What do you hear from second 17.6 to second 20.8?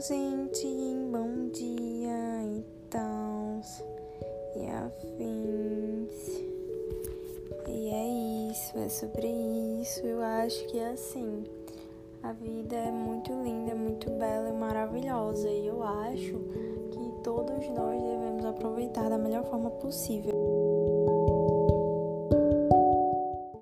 nós devemos aproveitar da melhor forma possível.